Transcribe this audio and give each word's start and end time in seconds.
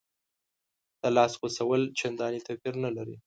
د 1.01 1.03
لاس 1.15 1.33
غوڅول 1.39 1.81
چندانې 1.99 2.39
توپیر 2.47 2.73
نه 2.83 2.89
لري. 2.97 3.15